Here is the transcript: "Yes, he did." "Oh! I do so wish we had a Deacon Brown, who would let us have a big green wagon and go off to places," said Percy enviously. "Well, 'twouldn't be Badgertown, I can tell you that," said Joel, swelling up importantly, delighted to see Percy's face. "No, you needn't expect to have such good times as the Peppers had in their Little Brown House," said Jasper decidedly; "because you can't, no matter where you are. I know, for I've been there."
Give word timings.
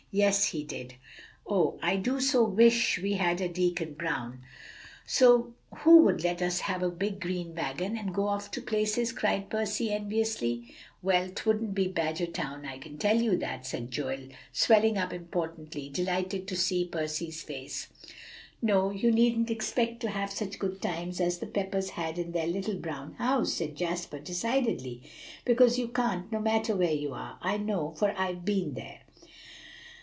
"Yes, 0.13 0.47
he 0.49 0.65
did." 0.65 0.95
"Oh! 1.47 1.79
I 1.81 1.95
do 1.95 2.19
so 2.19 2.43
wish 2.43 2.99
we 3.01 3.13
had 3.13 3.39
a 3.39 3.47
Deacon 3.47 3.93
Brown, 3.93 4.41
who 5.13 5.49
would 5.85 6.21
let 6.21 6.41
us 6.41 6.59
have 6.59 6.83
a 6.83 6.89
big 6.89 7.21
green 7.21 7.55
wagon 7.55 7.95
and 7.97 8.13
go 8.13 8.27
off 8.27 8.51
to 8.51 8.61
places," 8.61 9.15
said 9.17 9.49
Percy 9.49 9.89
enviously. 9.89 10.75
"Well, 11.01 11.29
'twouldn't 11.29 11.73
be 11.73 11.87
Badgertown, 11.87 12.65
I 12.67 12.77
can 12.79 12.97
tell 12.97 13.21
you 13.21 13.37
that," 13.37 13.65
said 13.65 13.89
Joel, 13.89 14.27
swelling 14.51 14.97
up 14.97 15.13
importantly, 15.13 15.87
delighted 15.87 16.45
to 16.49 16.57
see 16.57 16.83
Percy's 16.85 17.41
face. 17.41 17.87
"No, 18.61 18.89
you 18.89 19.11
needn't 19.13 19.49
expect 19.49 20.01
to 20.01 20.09
have 20.09 20.29
such 20.33 20.59
good 20.59 20.81
times 20.81 21.21
as 21.21 21.39
the 21.39 21.47
Peppers 21.47 21.91
had 21.91 22.19
in 22.19 22.33
their 22.33 22.47
Little 22.47 22.75
Brown 22.75 23.13
House," 23.13 23.53
said 23.53 23.77
Jasper 23.77 24.19
decidedly; 24.19 25.03
"because 25.45 25.79
you 25.79 25.87
can't, 25.87 26.29
no 26.33 26.39
matter 26.41 26.75
where 26.75 26.91
you 26.91 27.13
are. 27.13 27.37
I 27.41 27.55
know, 27.55 27.91
for 27.93 28.11
I've 28.17 28.43
been 28.43 28.73
there." 28.73 28.97